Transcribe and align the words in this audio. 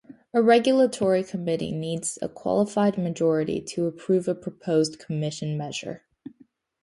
A 0.33 0.41
Regulatory 0.41 1.23
committee 1.23 1.71
needs 1.71 2.17
a 2.23 2.27
qualified 2.27 2.97
majority 2.97 3.61
to 3.61 3.85
approve 3.85 4.27
a 4.27 4.33
proposed 4.33 4.97
Commission 4.97 5.55
measure. 5.55 6.01